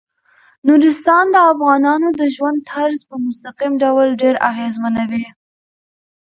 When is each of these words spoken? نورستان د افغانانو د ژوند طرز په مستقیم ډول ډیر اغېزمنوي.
نورستان 0.67 1.25
د 1.31 1.37
افغانانو 1.51 2.07
د 2.19 2.21
ژوند 2.35 2.59
طرز 2.71 2.99
په 3.09 3.15
مستقیم 3.25 3.73
ډول 3.83 4.07
ډیر 4.21 4.35
اغېزمنوي. 4.49 5.25